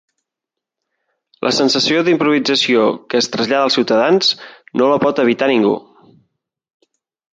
[1.47, 4.33] La sensació d’improvisació que es trasllada als ciutadans
[4.83, 5.75] no la pot evitar ningú.